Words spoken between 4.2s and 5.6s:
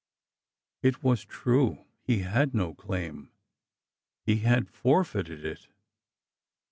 He had forfeited